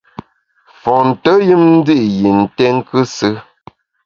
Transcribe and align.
Fonte 0.81 1.31
yùm 1.47 1.63
ndi’ 1.77 1.97
yi 2.19 2.29
nté 2.41 2.65
nkusù. 2.77 3.29